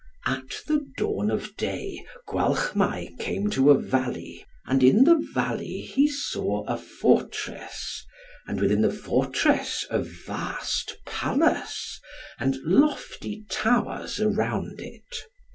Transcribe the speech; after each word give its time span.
At 0.25 0.61
the 0.65 0.83
dawn 0.97 1.29
of 1.29 1.55
day, 1.57 2.03
Gwalchmai 2.27 3.19
came 3.19 3.51
to 3.51 3.69
a 3.69 3.77
valley, 3.77 4.43
and 4.65 4.81
in 4.81 5.03
the 5.03 5.13
valley 5.31 5.81
he 5.81 6.07
saw 6.07 6.63
a 6.63 6.75
fortress, 6.75 8.03
and 8.47 8.59
within 8.59 8.81
the 8.81 8.91
fortress 8.91 9.85
a 9.91 9.99
vast 10.01 10.97
palace, 11.05 11.99
and 12.39 12.57
lofty 12.63 13.45
towers 13.51 14.19
around 14.19 14.79
it. 14.81 15.17